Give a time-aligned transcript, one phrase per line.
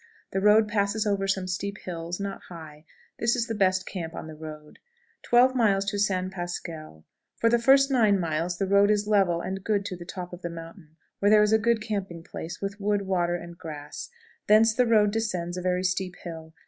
[0.31, 2.85] The road passes over some steep hills, not high.
[3.19, 4.79] This is the best camp on the road.
[5.31, 5.99] 12.00.
[5.99, 7.05] San Pasquel.
[7.37, 10.41] For the first nine miles the road is level and good to the top of
[10.41, 14.09] the mountain, where there is a good camping place, with wood, water, and grass;
[14.47, 16.55] thence the road descends a very steep hill.